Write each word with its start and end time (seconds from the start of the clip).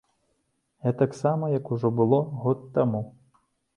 Гэтаксама, 0.85 1.49
як 1.57 1.69
ужо 1.75 1.91
было 1.99 2.19
год 2.47 2.65
таму. 2.79 3.03